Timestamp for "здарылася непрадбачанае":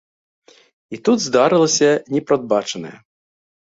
1.27-2.97